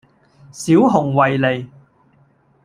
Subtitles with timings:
[0.51, 1.69] 小熊維尼